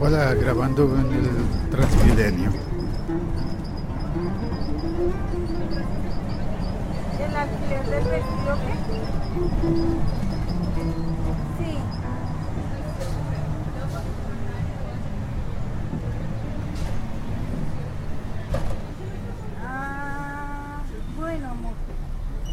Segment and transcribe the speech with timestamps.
[0.00, 2.50] Hola, grabando en el Transmilenio.
[7.18, 8.74] ¿El alquiler del vestido qué?
[11.58, 11.78] Sí.
[19.64, 20.82] Ah,
[21.18, 21.72] bueno, amor.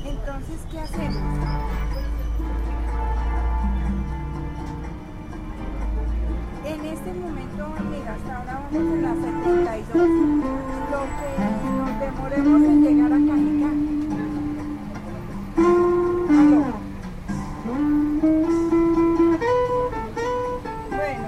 [0.05, 1.76] Entonces, ¿qué hacemos?
[7.07, 10.07] Este momento, mira, hasta ahora vamos en la 72.
[10.91, 11.29] Lo que
[11.77, 13.69] nos demoremos en llegar a Cajicá.
[20.89, 21.27] Bueno,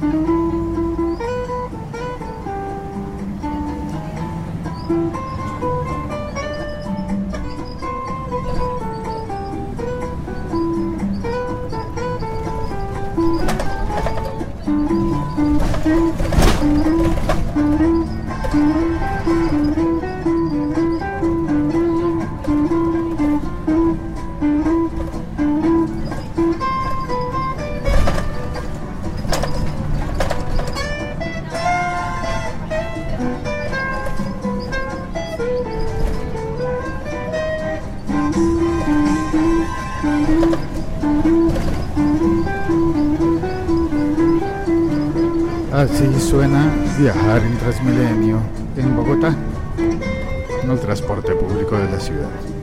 [0.00, 0.41] bueno,
[5.02, 5.31] Thank you.
[45.72, 48.38] Así suena viajar en Transmilenio
[48.76, 49.34] en Bogotá,
[50.62, 52.61] en el transporte público de la ciudad.